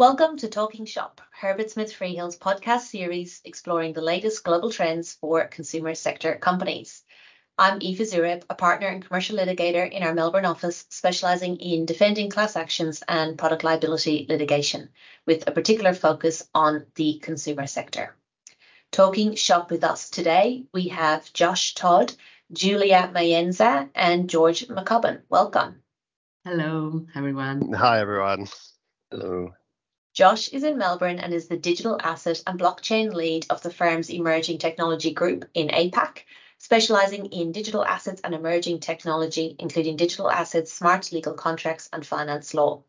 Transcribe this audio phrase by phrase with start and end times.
[0.00, 5.46] Welcome to Talking Shop, Herbert Smith Freehills' podcast series exploring the latest global trends for
[5.46, 7.04] consumer sector companies.
[7.58, 12.30] I'm Aoife Xuereb, a partner and commercial litigator in our Melbourne office, specialising in defending
[12.30, 14.88] class actions and product liability litigation,
[15.26, 18.16] with a particular focus on the consumer sector.
[18.92, 22.14] Talking shop with us today, we have Josh Todd,
[22.50, 25.20] Giulia Maienza, and George McCubbin.
[25.28, 25.82] Welcome.
[26.46, 27.74] Hello, everyone.
[27.74, 28.46] Hi, everyone.
[29.10, 29.50] Hello.
[30.12, 34.10] Josh is in Melbourne and is the digital asset and blockchain lead of the firm's
[34.10, 36.24] emerging technology group in APAC,
[36.58, 42.54] specializing in digital assets and emerging technology, including digital assets, smart legal contracts, and finance
[42.54, 42.82] law.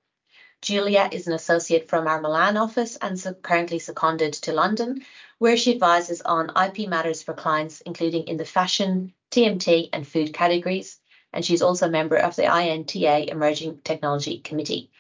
[0.64, 5.06] Giulia is an associate from our Milan office and so currently seconded to London,
[5.38, 10.34] where she advises on IP matters for clients, including in the fashion, TMT, and food
[10.34, 11.00] categories.
[11.32, 14.91] And she's also a member of the INTA Emerging Technology Committee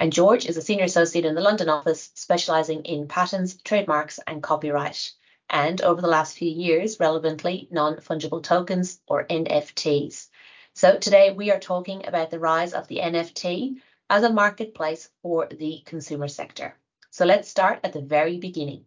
[0.00, 4.42] and George is a senior associate in the London office, specialising in patents, trademarks, and
[4.42, 5.12] copyright,
[5.50, 10.28] and over the last few years, relevantly, non-fungible tokens or NFTs.
[10.72, 13.74] So today we are talking about the rise of the NFT
[14.08, 16.78] as a marketplace for the consumer sector.
[17.10, 18.86] So let's start at the very beginning.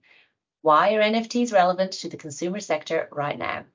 [0.64, 3.66] Why are NFTs relevant to the consumer sector right now?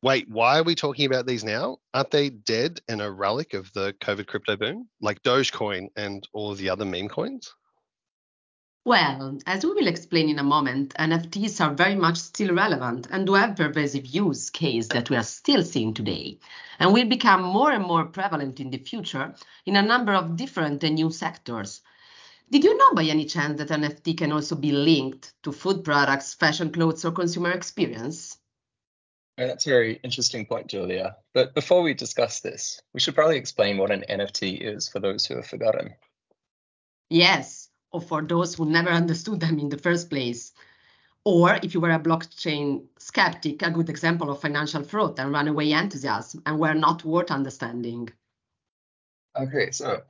[0.00, 1.78] Wait, why are we talking about these now?
[1.92, 6.52] Aren't they dead and a relic of the COVID crypto boom, like Dogecoin and all
[6.52, 7.52] of the other meme coins?
[8.84, 13.26] Well, as we will explain in a moment, NFTs are very much still relevant and
[13.26, 16.38] do have pervasive use case that we are still seeing today
[16.78, 19.34] and will become more and more prevalent in the future
[19.66, 21.82] in a number of different and new sectors.
[22.50, 26.34] Did you know by any chance that NFT can also be linked to food products,
[26.34, 28.38] fashion clothes, or consumer experience?
[29.46, 31.16] That's a very interesting point, Giulia.
[31.32, 35.24] But before we discuss this, we should probably explain what an NFT is for those
[35.24, 35.94] who have forgotten.
[37.08, 40.52] Yes, or for those who never understood them in the first place.
[41.24, 45.70] Or if you were a blockchain skeptic, a good example of financial fraud and runaway
[45.70, 48.08] enthusiasm and were not worth understanding.
[49.38, 50.02] Okay, so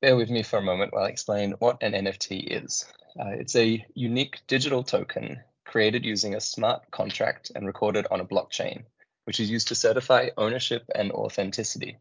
[0.00, 2.86] bear with me for a moment while I explain what an NFT is.
[3.20, 8.24] Uh, it's a unique digital token created using a smart contract and recorded on a
[8.24, 8.84] blockchain,
[9.24, 11.98] which is used to certify ownership and authenticity.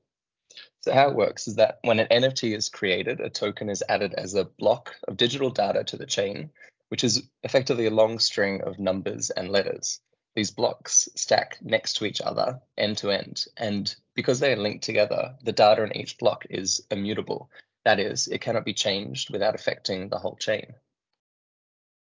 [0.81, 4.13] So how it works is that when an NFT is created, a token is added
[4.13, 6.51] as a block of digital data to the chain,
[6.89, 9.99] which is effectively a long string of numbers and letters.
[10.35, 14.83] These blocks stack next to each other, end to end, and because they are linked
[14.83, 17.49] together, the data in each block is immutable.
[17.85, 20.75] That is, it cannot be changed without affecting the whole chain.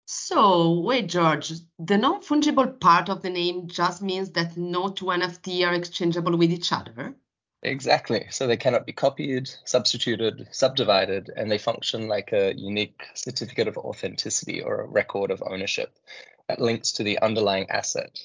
[0.08, 5.06] So, wait, George, the non fungible part of the name just means that no two
[5.06, 7.16] NFT are exchangeable with each other?
[7.64, 8.26] Exactly.
[8.30, 13.76] So they cannot be copied, substituted, subdivided, and they function like a unique certificate of
[13.76, 15.98] authenticity or a record of ownership
[16.46, 18.16] that links to the underlying asset.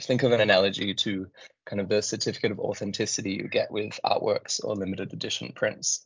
[0.00, 1.28] Think of an analogy to
[1.66, 6.04] kind of the certificate of authenticity you get with artworks or limited edition prints.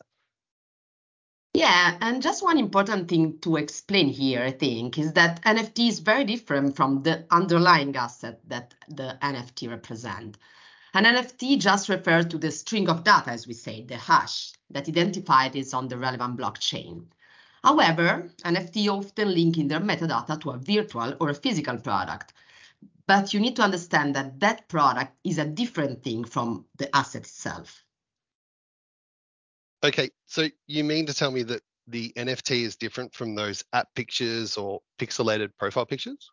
[1.54, 5.98] Yeah, and just one important thing to explain here, I think, is that NFT is
[5.98, 10.38] very different from the underlying asset that the NFT represent.
[10.94, 14.88] An NFT just refers to the string of data, as we say, the hash that
[14.88, 17.04] identified is on the relevant blockchain.
[17.62, 22.32] However, NFT often link in their metadata to a virtual or a physical product.
[23.06, 27.22] But you need to understand that that product is a different thing from the asset
[27.22, 27.84] itself.
[29.84, 33.88] Okay, so you mean to tell me that the NFT is different from those app
[33.96, 36.30] pictures or pixelated profile pictures?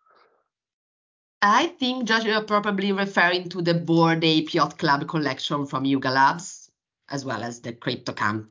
[1.42, 6.10] I think, Josh, you're probably referring to the Bored Ape Yacht Club collection from Yuga
[6.10, 6.70] Labs,
[7.10, 8.48] as well as the CryptoCamp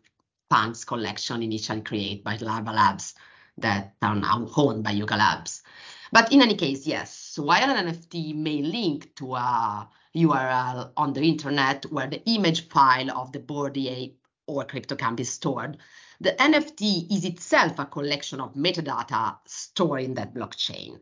[0.50, 3.14] Punks collection initially created by Larva Labs
[3.58, 5.62] that are now owned by Yuga Labs.
[6.10, 11.20] But in any case, yes, while an NFT may link to a URL on the
[11.20, 14.17] internet where the image file of the Bored Ape
[14.48, 15.76] or crypto can be stored,
[16.20, 20.98] the NFT is itself a collection of metadata stored in that blockchain.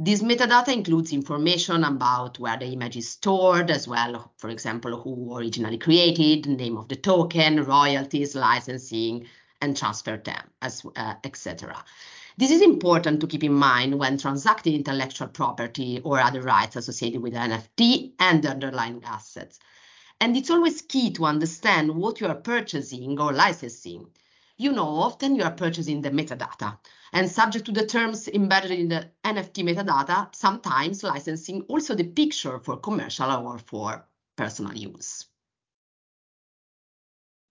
[0.00, 5.36] This metadata includes information about where the image is stored, as well, for example, who
[5.36, 9.26] originally created, the name of the token, royalties, licensing,
[9.60, 11.84] and transfer term, as uh, etc.
[12.36, 17.20] This is important to keep in mind when transacting intellectual property or other rights associated
[17.20, 19.58] with NFT and the underlying assets.
[20.20, 24.08] And it's always key to understand what you are purchasing or licensing.
[24.56, 26.78] You know, often you are purchasing the metadata,
[27.12, 32.58] and subject to the terms embedded in the NFT metadata, sometimes licensing also the picture
[32.58, 34.04] for commercial or for
[34.36, 35.26] personal use.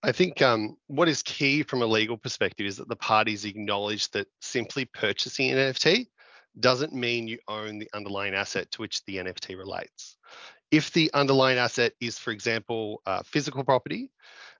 [0.04, 4.10] I think um, what is key from a legal perspective is that the parties acknowledge
[4.12, 6.08] that simply purchasing an NFT
[6.60, 10.18] doesn't mean you own the underlying asset to which the NFT relates.
[10.70, 14.12] If the underlying asset is, for example, uh, physical property,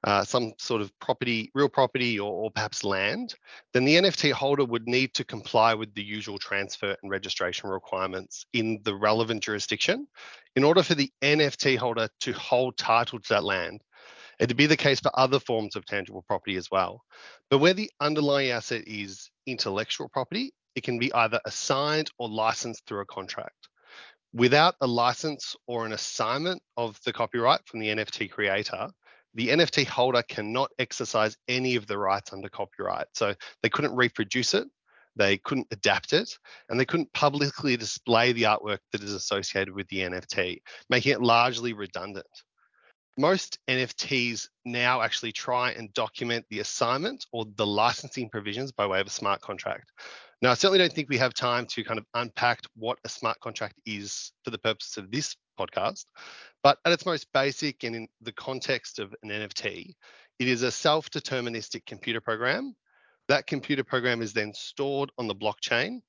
[0.04, 3.36] uh, some sort of property, real property, or, or, perhaps land,
[3.74, 8.46] then the NFT holder would need to comply with the usual transfer and registration requirements
[8.54, 10.08] in the relevant jurisdiction
[10.56, 13.82] in order for the NFT holder to hold title to that land.
[14.40, 17.02] It'd be the case for other forms of tangible property as well.
[17.50, 22.86] But where the underlying asset is intellectual property, it can be either assigned or licensed
[22.86, 23.67] through a contract
[24.34, 28.90] without a license or an assignment of the copyright from the NFT creator,
[29.34, 33.08] the NFT holder cannot exercise any of the rights under copyright.
[33.14, 34.68] So they couldn't reproduce it,
[35.16, 36.30] they couldn't adapt it,
[36.70, 41.22] and they couldn't publicly display the artwork that is associated with the NFT, making it
[41.22, 42.26] largely redundant.
[43.20, 49.00] Most NFTs now actually try and document the assignment or the licensing provisions by way
[49.00, 49.92] of a smart contract.
[50.42, 53.40] Now, I certainly don't think we have time to kind of unpack what a smart
[53.40, 56.06] contract is for the purpose of this podcast,
[56.62, 59.96] but at its most basic and in the context of an NFT,
[60.38, 62.76] it is a self deterministic computer program.
[63.28, 66.02] That computer program is then stored on the blockchain,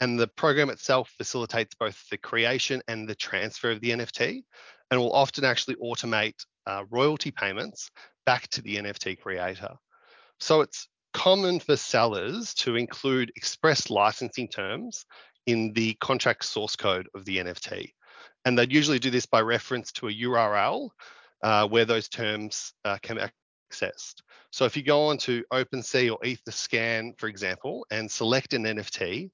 [0.00, 4.42] and the program itself facilitates both the creation and the transfer of the NFT
[4.90, 7.90] and will often actually automate uh, royalty payments
[8.24, 9.76] back to the NFT creator.
[10.40, 15.06] So it's common for sellers to include express licensing terms
[15.46, 17.90] in the contract source code of the NFT.
[18.44, 20.90] And they'd usually do this by reference to a URL
[21.42, 23.22] uh, where those terms uh, can be
[23.72, 24.16] accessed.
[24.52, 29.30] So if you go on to OpenSea or Etherscan, for example, and select an NFT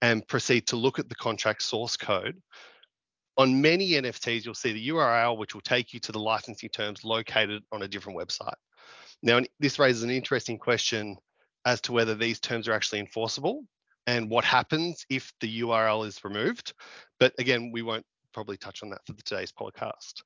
[0.00, 2.40] and proceed to look at the contract source code,
[3.36, 7.04] on many NFTs, you'll see the URL, which will take you to the licensing terms
[7.04, 8.54] located on a different website.
[9.22, 11.18] Now, this raises an interesting question
[11.66, 13.64] as to whether these terms are actually enforceable
[14.06, 16.72] and what happens if the URL is removed.
[17.18, 20.22] But again, we won't probably touch on that for today's podcast.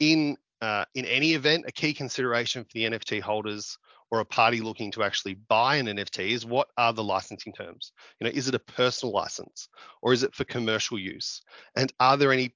[0.00, 3.78] In uh, in any event, a key consideration for the NFT holders
[4.12, 7.92] or a party looking to actually buy an NFT is what are the licensing terms?
[8.20, 9.68] You know, is it a personal license
[10.02, 11.42] or is it for commercial use?
[11.74, 12.54] And are there any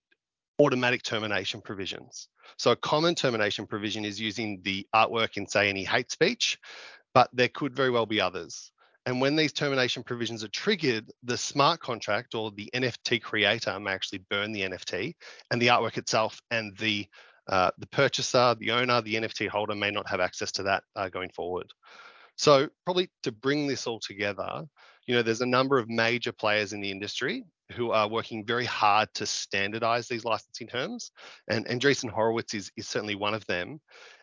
[0.60, 2.28] automatic termination provisions?
[2.58, 6.58] So a common termination provision is using the artwork in say any hate speech
[7.16, 8.70] but there could very well be others.
[9.06, 13.92] And when these termination provisions are triggered, the smart contract or the NFT creator may
[13.92, 15.14] actually burn the NFT
[15.50, 17.06] and the artwork itself and the
[17.48, 21.08] uh, the purchaser, the owner, the NFT holder may not have access to that uh,
[21.08, 21.72] going forward.
[22.36, 24.64] So probably to bring this all together,
[25.06, 28.64] you know, there's a number of major players in the industry who are working very
[28.64, 31.10] hard to standardize these licensing terms.
[31.48, 33.80] And Andreessen Horowitz is, is certainly one of them.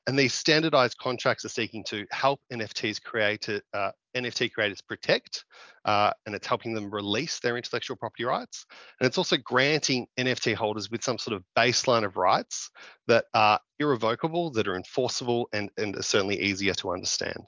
[0.07, 5.45] And these standardized contracts are seeking to help NFTs create, uh, NFT creators protect,
[5.85, 8.65] uh, and it's helping them release their intellectual property rights.
[9.00, 12.69] And it's also granting NFT holders with some sort of baseline of rights
[13.07, 17.44] that are irrevocable, that are enforceable, and, and are certainly easier to understand.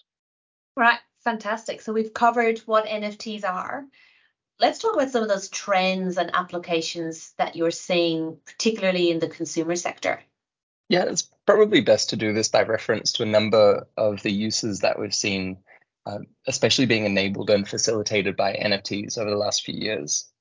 [0.78, 1.81] Right, fantastic.
[1.81, 3.86] So we've covered what NFTs are.
[4.57, 9.27] Let's talk about some of those trends and applications that you're seeing, particularly in the
[9.27, 10.22] consumer sector.
[10.88, 14.80] Yeah, it's probably best to do this by reference to a number of the uses
[14.80, 15.57] that we've seen,
[16.06, 20.32] uh, especially being enabled and facilitated by NFTs over the last few years.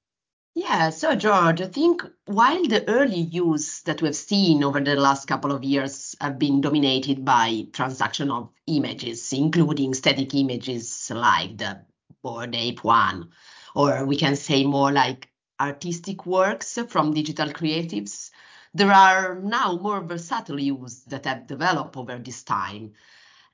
[0.54, 5.26] Yeah, so George, I think while the early use that we've seen over the last
[5.26, 11.84] couple of years have been dominated by transaction of images, including static images like the
[12.22, 13.30] Bored Ape one,
[13.74, 15.28] or we can say more like
[15.60, 18.30] artistic works from digital creatives,
[18.74, 22.92] there are now more versatile uses that have developed over this time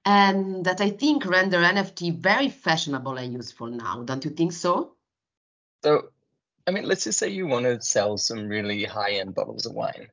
[0.05, 4.03] and that I think render NFT very fashionable and useful now.
[4.03, 4.97] Don't you think so?
[5.83, 6.11] So,
[6.71, 9.75] I mean, let's just say you want to sell some really high end bottles of
[9.75, 10.07] wine,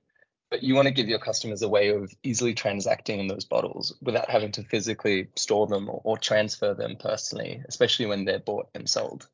[0.50, 3.94] but you want to give your customers a way of easily transacting in those bottles
[4.02, 8.70] without having to physically store them or, or transfer them personally, especially when they're bought
[8.74, 9.28] and sold.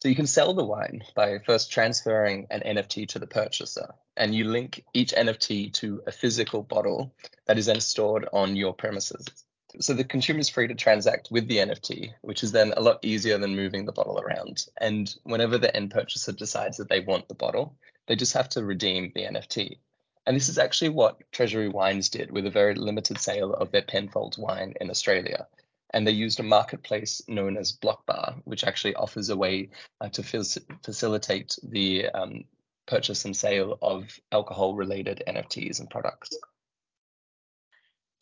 [0.00, 4.32] So you can sell the wine by first transferring an NFT to the purchaser, and
[4.32, 7.12] you link each NFT to a physical bottle
[7.46, 9.26] that is then stored on your premises.
[9.78, 12.98] So the consumer is free to transact with the NFT, which is then a lot
[13.02, 14.66] easier than moving the bottle around.
[14.78, 18.64] And whenever the end purchaser decides that they want the bottle, they just have to
[18.64, 19.78] redeem the NFT.
[20.26, 23.82] And this is actually what Treasury Wines did with a very limited sale of their
[23.82, 25.46] Penfolds wine in Australia
[25.92, 30.22] and they used a marketplace known as Blockbar, which actually offers a way uh, to
[30.22, 32.44] facilitate the um,
[32.86, 36.36] purchase and sale of alcohol related NFTs and products.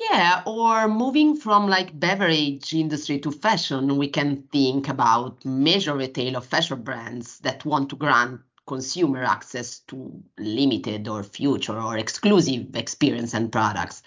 [0.00, 6.36] Yeah, or moving from like beverage industry to fashion, we can think about major retail
[6.36, 12.76] or fashion brands that want to grant consumer access to limited or future or exclusive
[12.76, 14.02] experience and products.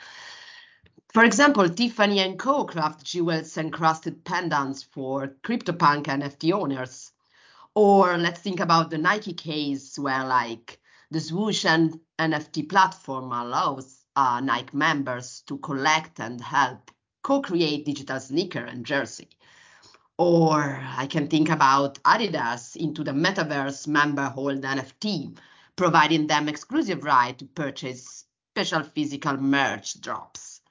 [1.14, 2.64] For example, Tiffany & Co.
[2.64, 7.12] craft jewels and crusted pendants for CryptoPunk NFT owners.
[7.76, 10.80] Or let's think about the Nike case where like
[11.10, 16.92] the Swoosh and NFT platform allows uh, Nike members to collect and help
[17.24, 19.30] co-create digital sneaker and jersey.
[20.18, 25.36] Or I can think about Adidas into the metaverse member hold NFT,
[25.76, 30.62] providing them exclusive right to purchase special physical merch drops.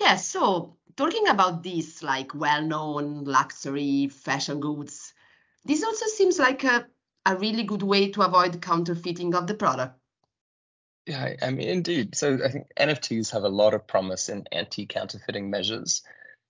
[0.00, 5.14] Yeah, so talking about this like well-known luxury fashion goods,
[5.64, 6.86] this also seems like a,
[7.24, 9.98] a really good way to avoid counterfeiting of the product.
[11.08, 12.14] Yeah, I mean, indeed.
[12.16, 16.02] So I think NFTs have a lot of promise in anti-counterfeiting measures.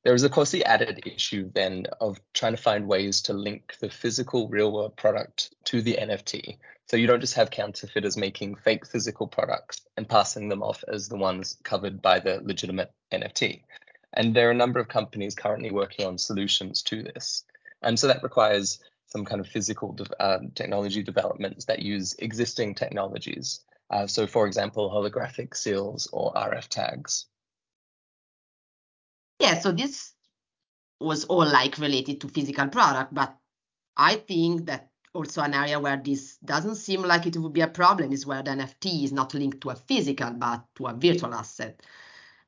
[0.02, 3.76] There is, of course, the added issue then of trying to find ways to link
[3.80, 6.58] the physical real world product to the NFT.
[6.90, 11.08] So you don't just have counterfeiters making fake physical products and passing them off as
[11.08, 13.62] the ones covered by the legitimate NFT.
[14.14, 17.44] And there are a number of companies currently working on solutions to this.
[17.82, 22.74] And so that requires some kind of physical de- uh, technology developments that use existing
[22.74, 23.60] technologies.
[23.90, 27.26] Uh, so, for example, holographic seals or RF tags.
[29.40, 30.12] Yeah, so this
[31.00, 33.36] was all like related to physical product, but
[33.96, 37.68] I think that also an area where this doesn't seem like it would be a
[37.68, 41.34] problem is where the NFT is not linked to a physical but to a virtual
[41.34, 41.80] asset.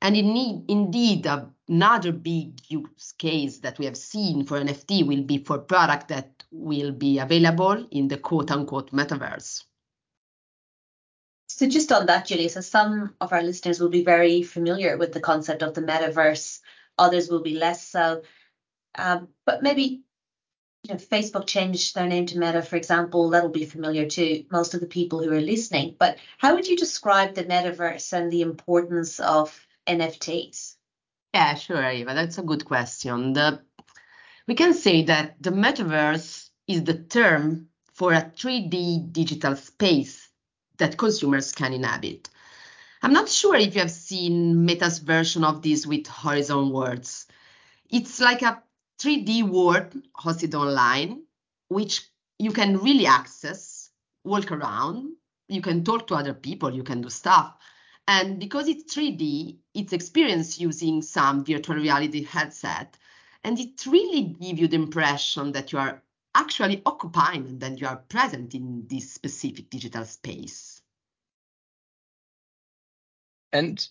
[0.03, 1.27] And in, indeed,
[1.69, 6.45] another big use case that we have seen for NFT will be for product that
[6.51, 9.65] will be available in the quote unquote metaverse.
[11.61, 15.13] So just on that, Giulia, so some of our listeners will be very familiar with
[15.13, 16.61] the concept of the metaverse,
[16.97, 18.23] others will be less so.
[18.95, 20.01] Um, but maybe
[20.85, 24.73] you know, Facebook changed their name to Meta, for example, that'll be familiar to most
[24.73, 25.97] of the people who are listening.
[25.99, 30.77] But how would you describe the metaverse and the importance of NFTs?
[31.35, 32.07] Yeah, sure, Aoife.
[32.07, 33.35] That's a good question.
[33.35, 33.61] The,
[34.47, 40.30] we can say that the metaverse is the term for a 3D digital space
[40.81, 42.29] that consumers can inhabit.
[43.03, 47.27] I'm not sure if you have seen Meta's version of this with Horizon Worlds.
[47.89, 48.63] It's like a
[49.01, 51.23] 3D world hosted online,
[51.69, 52.09] which
[52.39, 53.91] you can really access,
[54.25, 55.13] walk around,
[55.49, 57.57] you can talk to other people, you can do stuff.
[58.07, 62.97] And because it's 3D, it's experienced using some virtual reality headset.
[63.45, 66.03] And it really gives you the impression that you are
[66.35, 70.83] actually occupying and then you are present in this specific digital space.
[73.53, 73.85] And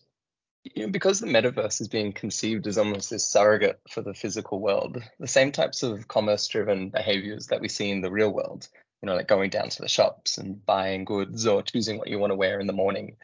[0.64, 4.60] you know, because the metaverse is being conceived as almost this surrogate for the physical
[4.60, 8.68] world, the same types of commerce driven behaviors that we see in the real world,
[9.02, 12.20] you know, like going down to the shops and buying goods or choosing what you
[12.20, 13.16] want to wear in the morning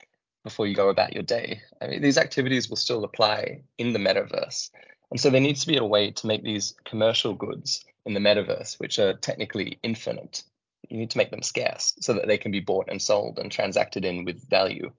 [0.44, 1.62] before you go about your day.
[1.82, 4.70] I mean, these activities will still apply in the metaverse.
[5.12, 8.20] And so there needs to be a way to make these commercial goods in the
[8.20, 10.44] metaverse, which are technically infinite,
[10.90, 13.52] you need to make them scarce so that they can be bought and sold and
[13.52, 14.92] transacted in with value.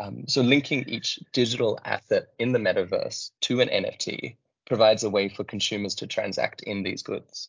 [0.00, 5.28] Um, so linking each digital asset in the metaverse to an NFT provides a way
[5.28, 7.48] for consumers to transact in these goods.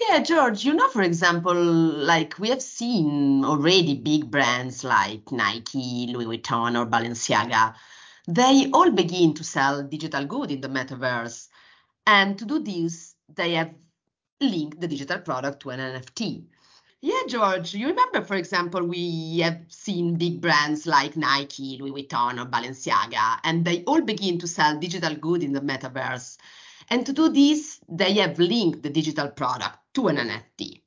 [0.00, 6.08] Yeah, George, you know, for example, like we have seen already big brands like Nike,
[6.10, 7.74] Louis Vuitton, or Balenciaga,
[8.26, 11.48] they all begin to sell digital good in the metaverse.
[12.06, 13.74] And to do this, they have
[14.40, 16.44] linked the digital product to an NFT.
[17.00, 22.40] Yeah, George, you remember, for example, we have seen big brands like Nike, Louis Vuitton,
[22.40, 26.38] or Balenciaga, and they all begin to sell digital good in the metaverse.
[26.88, 30.80] And to do this, they have linked the digital product to an NFT.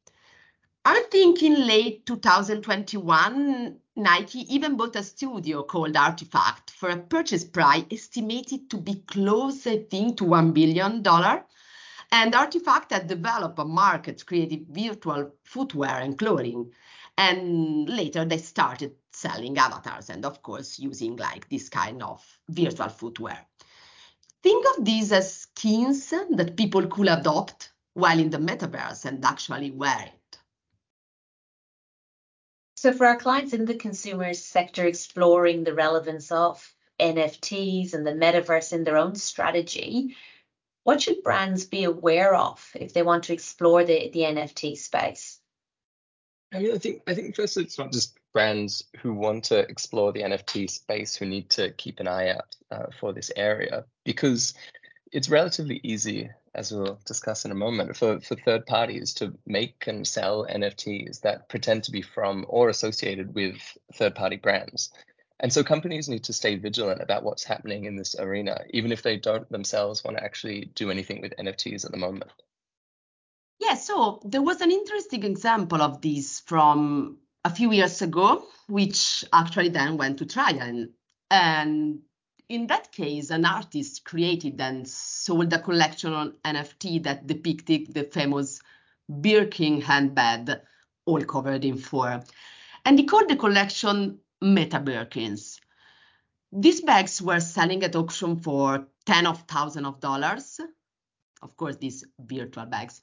[0.86, 7.44] I think in late 2021, Nike even bought a studio called RTFKT for a purchase
[7.44, 11.03] price estimated to be close, I think, to $1 billion.
[12.12, 16.72] And RTFKT had developed a market creating virtual footwear and clothing.
[17.18, 22.90] And later they started selling avatars and, of course, using like this kind of virtual
[22.90, 23.46] footwear.
[24.44, 29.72] Think of these as skins that people could adopt while in the metaverse and actually
[29.72, 30.38] wear it.
[32.76, 38.12] So, for our clients in the consumer sector exploring the relevance of NFTs and the
[38.12, 40.16] metaverse in their own strategy,
[40.88, 45.38] what should brands be aware of if they want to explore the, the NFT space?
[46.53, 50.13] I mean, I think I think first it's not just brands who want to explore
[50.13, 54.53] the NFT space who need to keep an eye out uh, for this area because
[55.12, 59.88] it's relatively easy, as we'll discuss in a moment, for, for third parties to make
[59.88, 63.58] and sell NFTs that pretend to be from or associated with
[63.96, 64.89] third party brands.
[65.39, 69.03] And so companies need to stay vigilant about what's happening in this arena, even if
[69.03, 72.32] they don't themselves want to actually do anything with NFTs at the moment.
[73.60, 79.24] Yeah, so there was an interesting example of this from a few years ago, which
[79.32, 80.88] actually then went to trial.
[81.29, 82.00] And
[82.50, 88.03] in that case, an artist created and sold a collection on NFT that depicted the
[88.03, 88.60] famous
[89.10, 90.51] Birkin handbag,
[91.06, 92.22] all covered in fur.
[92.86, 95.60] And he called the collection Meta Birkins.
[96.51, 100.60] These bags were selling at auction for ten of thousands of dollars.
[101.41, 103.01] Of course, these virtual bags.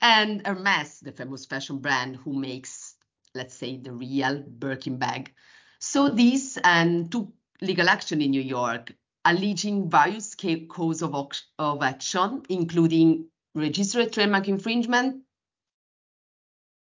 [0.00, 2.94] And Hermes, the famous fashion brand who makes,
[3.34, 5.32] let's say, the real Birkin bag,
[5.80, 8.94] saw this and took legal action in New York,
[9.24, 10.34] alleging various
[10.68, 15.22] causes of, of action, including registered trademark infringement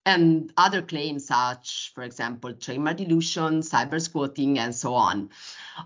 [0.06, 5.30] and other claims such, for example, trademark dilution, cyber squatting, and so on,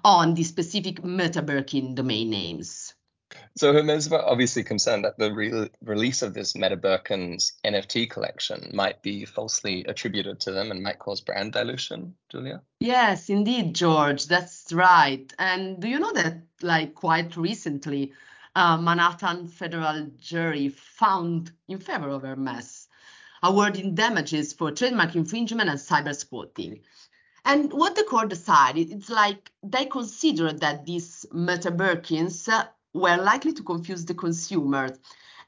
[0.04, 2.94] on the specific Meta Birkin domain names.
[3.56, 8.72] So Hermes were obviously concerned that the re- release of this Meta Birkin's NFT collection
[8.74, 12.62] might be falsely attributed to them and might cause brand dilution, Giulia?
[12.80, 15.32] Yes, indeed, George, that's right.
[15.40, 18.14] And do you know that, like, quite recently,
[18.56, 22.83] a Manhattan federal jury found in favor of Hermes,
[23.44, 26.80] awarding damages for trademark infringement and cyber squatting.
[27.46, 33.18] And what the court decided, it's like they considered that these Meta Birkins uh, were
[33.18, 34.98] likely to confuse the consumers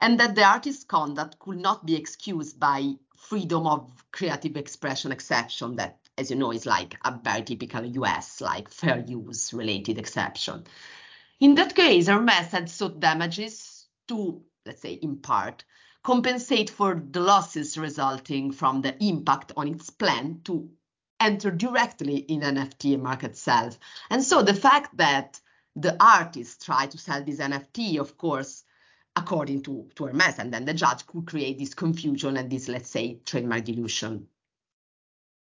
[0.02, 5.78] and that the artist's conduct could not be excused by freedom of creative expression exception
[5.78, 10.64] that as you know is like a very typical us like fair use related exception
[11.40, 15.64] in that case hermes had sought damages to let's say in part
[16.06, 20.70] compensate for the losses resulting from the impact on its plan to
[21.20, 23.78] enter directly in nft market itself
[24.10, 25.42] and so the fact that
[25.76, 28.64] the artist tried to sell this NFT, of course,
[29.16, 32.90] according to, to Hermes, and then the judge could create this confusion and this, let's
[32.90, 34.28] say, trademark dilution.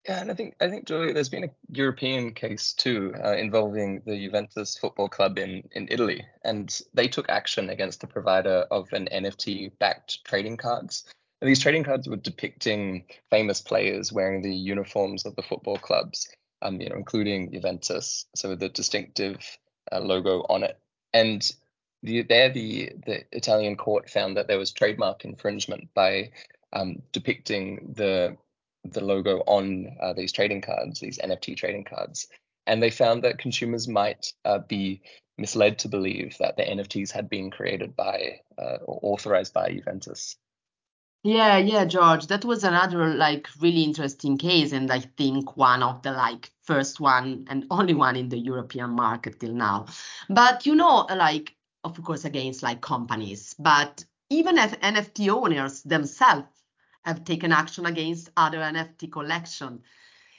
[0.09, 4.01] Yeah, and I think I think Giulia, there's been a European case too uh, involving
[4.07, 8.91] the Juventus football club in in Italy, and they took action against the provider of
[8.93, 11.05] an NFT-backed trading cards.
[11.41, 16.29] And these trading cards were depicting famous players wearing the uniforms of the football clubs,
[16.63, 18.27] um, you know, including Juventus.
[18.35, 19.39] So the distinctive
[19.93, 20.79] uh, logo on it.
[21.13, 21.43] And
[22.03, 26.31] the, there, the the Italian court found that there was trademark infringement by
[26.73, 28.39] um, depicting the
[28.85, 32.29] the logo on uh, these trading cards, these NFT trading cards,
[32.67, 35.03] and they found that consumers might uh, be
[35.39, 40.37] misled to believe that the NFTs had been created by uh, or authorized by Juventus.
[41.23, 46.03] Yeah, yeah, George, that was another like really interesting case, and I think one of
[46.03, 49.87] the like first one and only one in the European market till now.
[50.29, 56.60] But you know, like of course against like companies, but even as NFT owners themselves
[57.05, 59.83] have taken action against other NFT collection.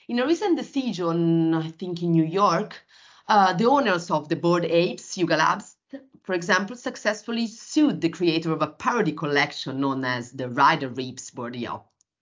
[0.07, 2.81] In a recent decision, I think in New York,
[3.27, 5.75] uh, the owners of the Bored Apes, Yuga Labs,
[6.23, 11.31] for example, successfully sued the creator of a parody collection known as the Ryder Ripps
[11.31, 11.57] Bored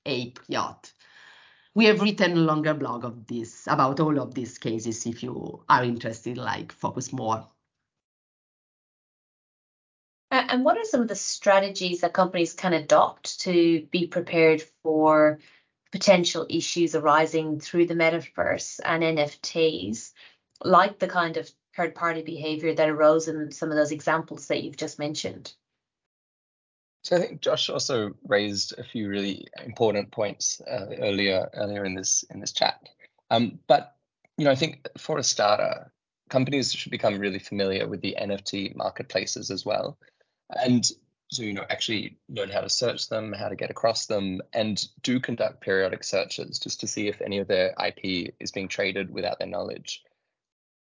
[0.05, 0.93] Ape Yacht.
[1.75, 5.63] We have written a longer blog of this about all of these cases if you
[5.69, 7.47] are interested, like focus more.
[10.49, 15.39] And what are some of the strategies that companies can adopt to be prepared for
[15.91, 20.11] potential issues arising through the metaverse and NFTs,
[20.63, 24.63] like the kind of third party behavior that arose in some of those examples that
[24.63, 25.53] you've just mentioned.
[27.03, 31.95] So I think Josh also raised a few really important points uh, earlier earlier in
[31.95, 32.89] this in this chat.
[33.29, 33.95] Um, but
[34.37, 35.91] you know, I think for a starter,
[36.29, 39.97] companies should become really familiar with the NFT marketplaces as well,
[40.49, 40.89] and
[41.31, 44.83] so you know actually learn how to search them, how to get across them, and
[45.03, 49.11] do conduct periodic searches just to see if any of their IP is being traded
[49.11, 50.03] without their knowledge.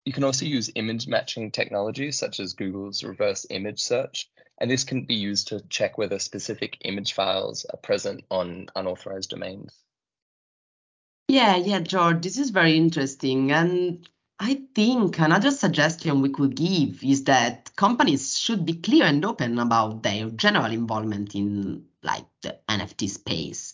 [0.05, 4.83] You can also use image matching technology such as Google's reverse image search, and this
[4.83, 9.73] can be used to check whether specific image files are present on unauthorized domains.
[11.27, 13.51] Yeah, yeah, George, this is very interesting.
[13.51, 14.07] And
[14.39, 19.57] I think another suggestion we could give is that companies should be clear and open
[19.57, 23.73] about their general involvement in like the NFT space.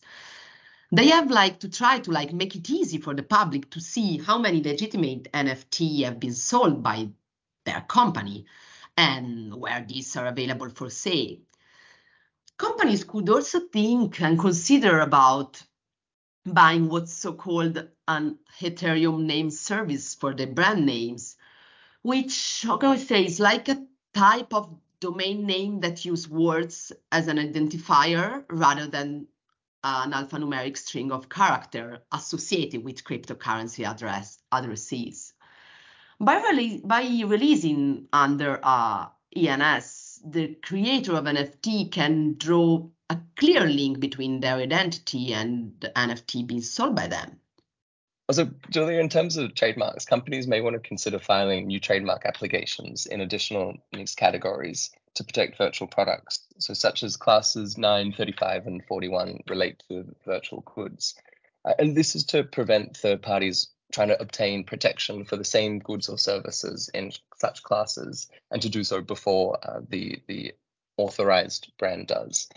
[0.91, 4.19] they have like to try to like make it easy for the public to see
[4.19, 7.10] how many legitimate NFT have been sold by
[7.65, 8.45] their company
[8.95, 11.38] and where these are available for sale.
[12.58, 15.63] Companies could also think and consider about
[16.45, 21.36] buying what's so-called an Ethereum name service for the brand names,
[22.01, 26.91] which how can I say is like a type of domain name that use words
[27.12, 29.27] as an identifier rather than
[29.84, 35.34] an alphanumeric string of character associated with cryptocurrency address addresses.
[36.19, 42.89] By, rele by releasing under uh, ENS, the creator of NFT can draw
[43.43, 47.41] clear link between their identity and the NFT being sold by them.
[48.29, 53.06] Also, Giulia, in terms of trademarks, companies may want to consider filing new trademark applications
[53.06, 56.47] in additional mixed categories to protect virtual products.
[56.58, 61.13] So, such as classes 9, 35, and 41 relate to virtual goods.
[61.65, 65.79] Uh, and this is to prevent third parties trying to obtain protection for the same
[65.79, 70.53] goods or services in such classes and to do so before uh, the, the
[70.97, 72.47] authorized brand does.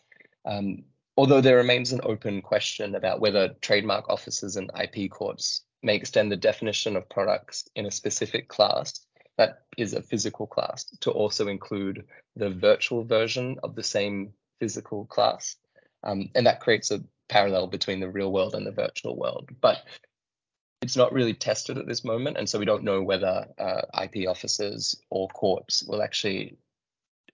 [0.46, 0.85] Um,
[1.16, 6.32] although there remains an open question about whether trademark offices and IP courts may extend
[6.32, 9.06] the definition of products in a specific class
[9.38, 12.04] that is a physical class to also include
[12.37, 15.56] the virtual version of the same physical class.
[16.02, 19.50] Um, and that creates a parallel between the real world and the virtual world.
[19.61, 19.85] But
[20.80, 22.37] it's not really tested at this moment.
[22.37, 26.56] And so we don't know whether uh, IP officers or courts will actually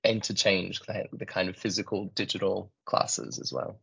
[0.04, 0.80] interchange
[1.12, 3.80] the kind of physical digital classes as well.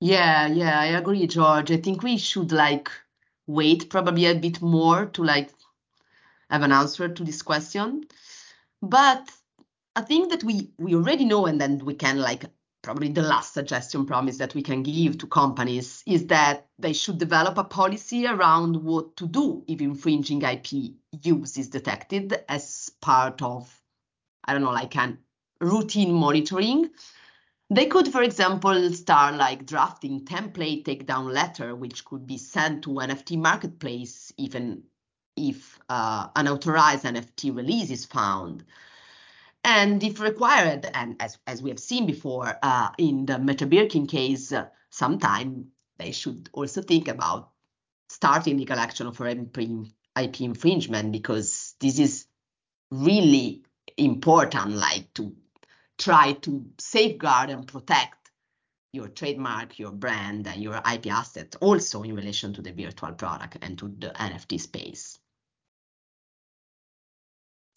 [0.00, 1.70] Yeah, yeah, I agree, George.
[1.70, 2.90] I think we should like
[3.46, 5.50] wait probably a bit more to like
[6.50, 8.04] have an answer to this question.
[8.80, 9.30] But
[9.94, 12.44] I think that we we already know, and then we can like
[12.82, 17.18] probably the last suggestion promise that we can give to companies is that they should
[17.18, 23.40] develop a policy around what to do if infringing IP use is detected as part
[23.40, 23.81] of
[24.44, 25.18] I don't know, like an
[25.60, 26.90] routine monitoring.
[27.70, 32.90] They could, for example, start like drafting template takedown letter, which could be sent to
[32.90, 34.82] NFT marketplace even
[35.36, 38.64] if uh, an authorized NFT release is found.
[39.64, 44.06] And if required, and as, as we have seen before uh, in the Meta Birkin
[44.06, 47.50] case, uh, sometime they should also think about
[48.08, 52.26] starting legal action for IP infringement because this is
[52.90, 53.62] really
[53.96, 55.34] important, like to
[55.98, 58.30] try to safeguard and protect
[58.92, 63.56] your trademark, your brand, and your IP assets also in relation to the virtual product
[63.62, 65.18] and to the NFT space.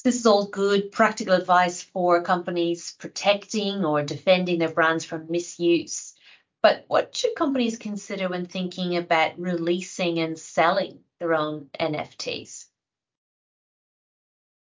[0.04, 6.14] This is all good practical advice for companies protecting or defending their brands from misuse.
[6.62, 12.65] But what should companies consider when thinking about releasing and selling their own NFTs?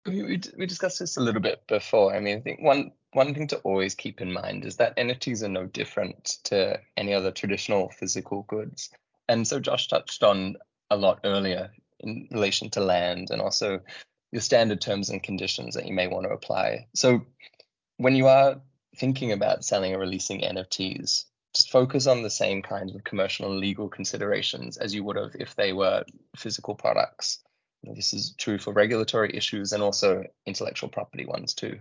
[0.08, 2.15] We, we discussed this a little bit before.
[2.15, 5.43] I mean, I think one one thing to always keep in mind is that NFTs
[5.43, 8.89] are no different to any other traditional physical goods.
[9.28, 10.58] And so Josh touched on
[10.89, 13.82] a lot earlier in relation to land and also
[14.32, 16.88] your standard terms and conditions that you may want to apply.
[16.93, 17.26] So
[17.98, 18.62] when you are
[18.98, 23.60] thinking about selling or releasing NFTs, just focus on the same kinds of commercial and
[23.60, 26.04] legal considerations as you would have if they were
[26.36, 27.39] physical products.
[27.84, 31.80] This is true for regulatory issues and also intellectual property ones too.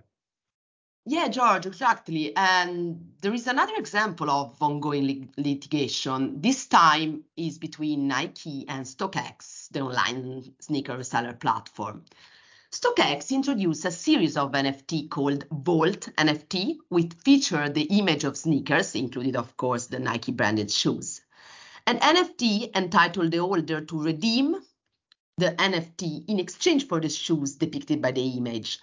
[1.09, 2.35] Yeah, George, exactly.
[2.37, 6.41] And there is another example of ongoing lit litigation.
[6.41, 12.05] This time is between Nike and StockX, the online sneaker seller platform.
[12.73, 18.97] StockX introduced a series of NFT called Vault NFT, which feature the image of sneakers,
[18.97, 21.21] included, of course, the Nike branded shoes.
[21.87, 24.57] An NFT entitled the holder to redeem
[25.39, 28.79] the NFT in exchange for the shoes depicted by the image.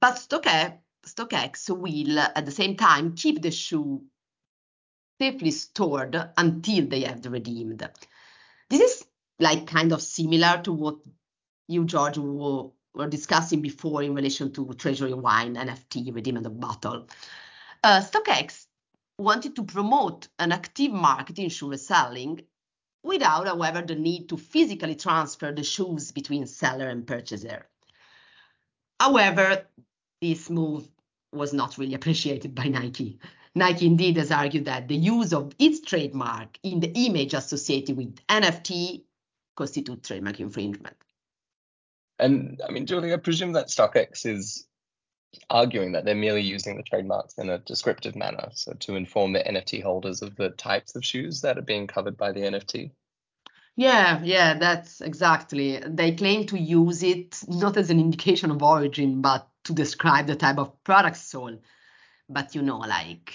[0.00, 4.02] But StockX, will at the same time keep the shoe
[5.20, 7.88] safely stored until they have redeemed.
[8.68, 9.04] This is
[9.38, 10.98] like kind of similar to what
[11.68, 17.08] you, George, were, were discussing before in relation to Treasury Wine NFT redeemable bottle.
[17.82, 18.66] Uh, StockX
[19.18, 22.42] wanted to promote an active market in shoe reselling
[23.02, 27.66] without, however, the need to physically transfer the shoes between seller and purchaser.
[29.00, 29.66] However,
[30.20, 30.88] this move
[31.32, 33.18] was not really appreciated by Nike.
[33.54, 38.16] Nike indeed has argued that the use of its trademark in the image associated with
[38.26, 39.04] NFT
[39.56, 40.96] constitutes trademark infringement.
[42.18, 44.66] And I mean, Julie, I presume that StockX is
[45.50, 49.40] arguing that they're merely using the trademarks in a descriptive manner, so to inform the
[49.40, 52.90] NFT holders of the types of shoes that are being covered by the NFT.
[53.76, 55.78] Yeah, yeah, that's exactly.
[55.78, 60.36] They claim to use it not as an indication of origin, but to describe the
[60.36, 61.60] type of products sold.
[62.28, 63.32] But you know, like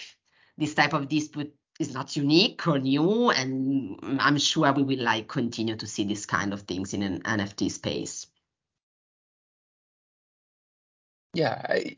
[0.58, 5.28] this type of dispute is not unique or new, and I'm sure we will like
[5.28, 8.28] continue to see this kind of things in an NFT space.
[11.38, 11.96] Yeah, I,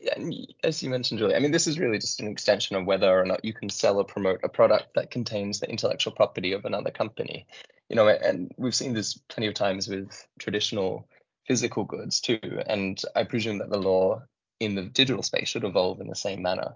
[0.62, 3.24] as you mentioned, Julie, I mean, this is really just an extension of whether or
[3.24, 6.90] not you can sell or promote a product that contains the intellectual property of another
[6.90, 7.46] company.
[7.88, 11.08] You know, and we've seen this plenty of times with traditional
[11.48, 12.38] physical goods too.
[12.66, 14.20] And I presume that the law
[14.60, 16.74] in the digital space should evolve in the same manner.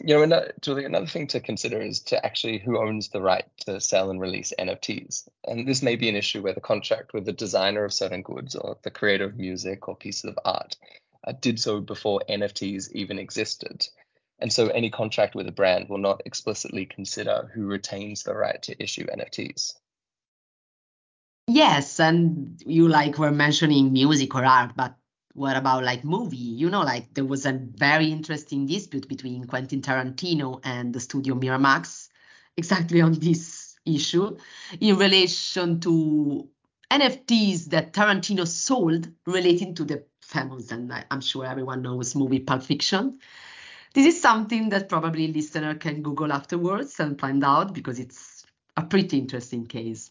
[0.00, 3.46] You know, another, Julie, another thing to consider is to actually who owns the right
[3.66, 5.28] to sell and release NFTs.
[5.46, 8.56] And this may be an issue where the contract with the designer of certain goods
[8.56, 10.74] or the creator of music or pieces of art
[11.24, 13.86] uh, did so before NFTs even existed.
[14.38, 18.60] And so any contract with a brand will not explicitly consider who retains the right
[18.62, 19.74] to issue NFTs.
[21.46, 24.94] Yes, and you like were mentioning music or art, but
[25.34, 26.36] what about like movie?
[26.36, 31.34] You know, like there was a very interesting dispute between Quentin Tarantino and the studio
[31.34, 32.08] Miramax
[32.56, 34.36] exactly on this issue
[34.80, 36.48] in relation to
[36.90, 42.62] NFTs that Tarantino sold relating to the famous, and I'm sure everyone knows movie Pulp
[42.62, 43.18] Fiction.
[43.92, 48.82] This is something that probably listener can Google afterwards and find out because it's a
[48.82, 50.10] pretty interesting case.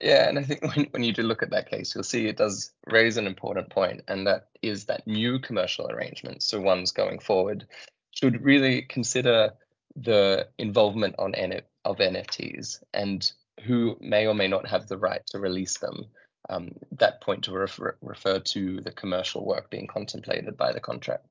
[0.00, 2.36] Yeah, and I think when, when you do look at that case, you'll see it
[2.36, 7.18] does raise an important point, and that is that new commercial arrangements, so ones going
[7.18, 7.66] forward,
[8.10, 9.52] should really consider
[9.94, 11.34] the involvement on
[11.84, 13.32] of NFTs and
[13.64, 16.06] who may or may not have the right to release them
[16.48, 21.26] um, that point to refer, refer to the commercial work being contemplated by the contract.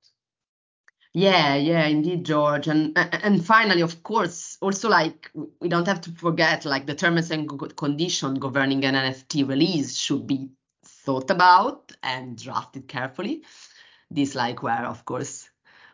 [1.13, 2.67] Yeah, yeah, indeed, George.
[2.67, 7.32] And and finally, of course, also like we don't have to forget like the terms
[7.32, 7.47] and
[7.78, 10.49] condition governing an NFT release should be
[10.84, 13.43] thought about and drafted carefully.
[14.12, 15.49] This like where of course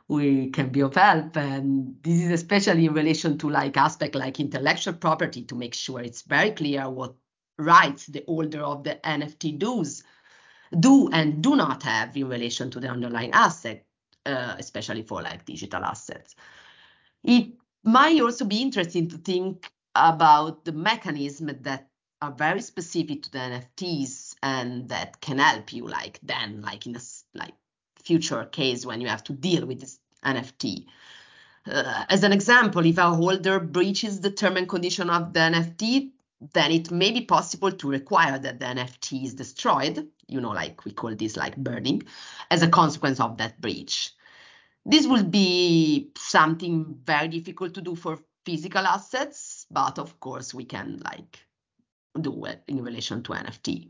[0.07, 4.39] we can be of help and this is especially in relation to like aspect like
[4.39, 7.13] intellectual property to make sure it's very clear what
[7.61, 10.03] rights the holder of the NFT does
[10.79, 13.85] do and do not have in relation to the underlying asset,
[14.25, 16.35] uh, especially for like digital assets.
[17.23, 21.89] It might also be interesting to think about the mechanism that
[22.21, 26.95] are very specific to the NFTs and that can help you like then like in
[26.95, 26.99] a
[27.33, 27.53] like
[28.03, 30.85] future case when you have to deal with this NFT.
[31.65, 36.11] Uh, as an example, if a holder breaches the term and condition of the NFT,
[36.53, 40.83] then it may be possible to require that the NFT is destroyed, you know, like
[40.85, 42.03] we call this like burning,
[42.49, 44.11] as a consequence of that breach.
[44.85, 50.65] This will be something very difficult to do for physical assets, but of course we
[50.65, 51.39] can like
[52.19, 53.89] do it in relation to NFT.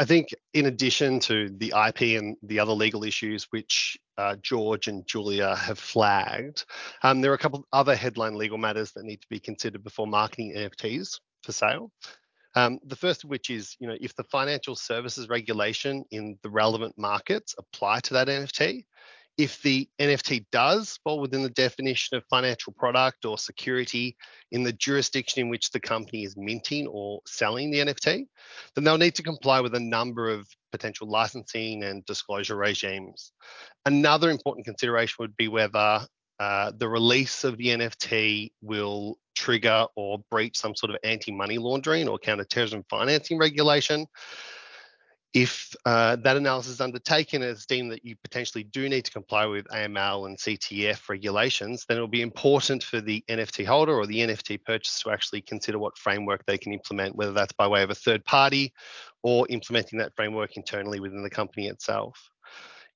[0.00, 4.86] I think, in addition to the IP and the other legal issues which uh, George
[4.86, 6.64] and Giulia have flagged,
[7.02, 9.82] um, there are a couple of other headline legal matters that need to be considered
[9.82, 11.90] before marketing NFTs for sale.
[12.54, 16.50] Um, the first of which is, you know, if the financial services regulation in the
[16.50, 18.84] relevant markets apply to that NFT,
[19.38, 24.16] if the NFT does fall within the definition of financial product or security
[24.50, 28.26] in the jurisdiction in which the company is minting or selling the NFT,
[28.74, 33.30] then they'll need to comply with a number of potential licensing and disclosure regimes.
[33.86, 36.00] Another important consideration would be whether
[36.40, 41.58] uh, the release of the NFT will trigger or breach some sort of anti money
[41.58, 44.04] laundering or counterterrorism financing regulation
[45.34, 49.10] if uh, that analysis is undertaken and it's deemed that you potentially do need to
[49.10, 53.94] comply with AML and CTF regulations, then it will be important for the NFT holder
[53.94, 57.66] or the NFT purchaser to actually consider what framework they can implement, whether that's by
[57.66, 58.72] way of a third party
[59.22, 62.30] or implementing that framework internally within the company itself.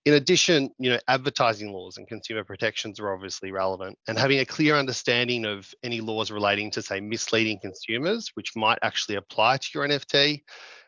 [0.05, 4.45] In addition, you know, advertising laws and consumer protections are obviously relevant, and having a
[4.45, 9.69] clear understanding of any laws relating to, say, misleading consumers, which might actually apply to
[9.75, 10.43] your NFT,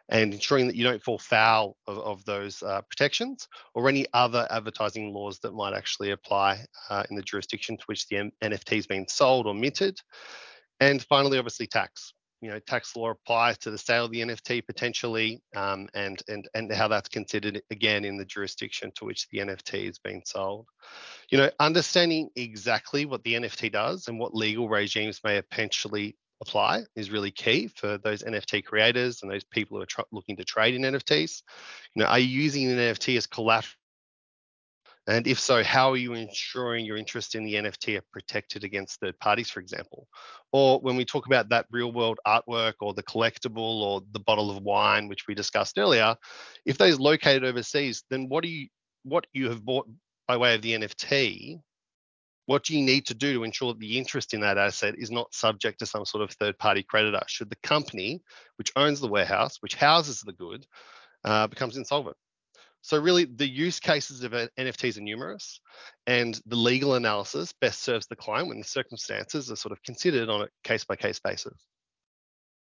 [0.08, 4.46] and ensuring that you don't fall foul of, of those uh, protections or any other
[4.50, 8.76] advertising laws that might actually apply uh, in the jurisdiction to which the M- NFT
[8.76, 9.98] has been sold or minted.
[10.80, 12.12] And finally, obviously, tax.
[12.40, 16.46] You know, tax law applies to the sale of the NFT potentially, um, and and
[16.54, 20.66] and how that's considered again in the jurisdiction to which the NFT has been sold.
[21.30, 26.82] You know, understanding exactly what the NFT does and what legal regimes may potentially apply
[26.96, 30.44] is really key for those NFT creators and those people who are tr- looking to
[30.44, 31.42] trade in NFTs.
[31.94, 33.74] You know, are you using an NFT as collateral
[35.06, 39.00] And if so, how are you ensuring your interest in the NFT are protected against
[39.00, 40.08] third parties, for example?
[40.52, 44.50] Or when we talk about that real world artwork or the collectible or the bottle
[44.50, 46.16] of wine, which we discussed earlier,
[46.64, 48.68] if those located overseas, then what do you
[49.02, 49.86] what you have bought
[50.26, 51.60] by way of the NFT,
[52.46, 55.10] what do you need to do to ensure that the interest in that asset is
[55.10, 58.22] not subject to some sort of third party creditor should the company
[58.56, 60.66] which owns the warehouse, which houses the good,
[61.24, 62.16] uh, becomes insolvent?
[62.82, 65.58] So really, the use cases of NFTs are numerous,
[66.06, 70.28] and the legal analysis best serves the client when the circumstances are sort of considered
[70.28, 71.54] on a case by case basis.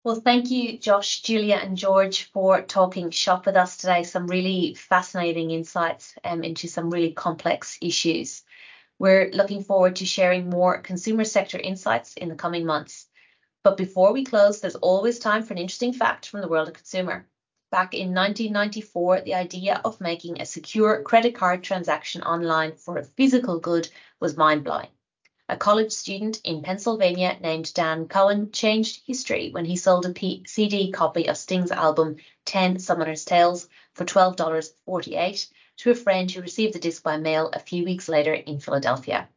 [0.04, 4.02] Well, thank you, Josh, Giulia, and George, for talking shop with us today.
[4.02, 8.44] Some really fascinating insights um, into some really complex issues.
[9.00, 13.08] We're looking forward to sharing more consumer sector insights in the coming months.
[13.64, 16.74] But before we close, there's always time for an interesting fact from the world of
[16.74, 17.28] consumer.
[17.70, 23.04] Back in 1994, the idea of making a secure credit card transaction online for a
[23.04, 23.88] physical good
[24.20, 24.90] was mind blowing.
[25.50, 30.44] A college student in Pennsylvania named Dan Cohen changed history when he sold a P-
[30.48, 36.74] CD copy of Sting's album 10 Summoner's Tales for $12.48 to a friend who received
[36.74, 39.30] the disc by mail a few weeks later in Philadelphia.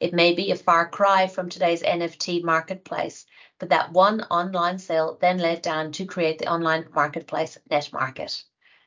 [0.00, 3.26] It may be a far cry from today's NFT marketplace,
[3.58, 8.44] but that one online sale then led Dan to create the online marketplace NetMarket.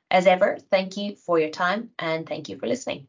[0.09, 3.07] As ever, thank you for your time and thank you for listening.